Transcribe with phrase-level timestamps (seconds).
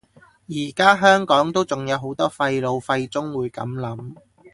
[0.49, 4.15] 而家香港都仲有好多廢老廢中會噉諗